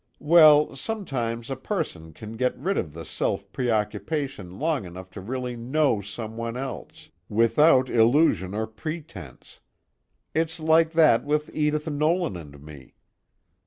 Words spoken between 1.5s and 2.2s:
a person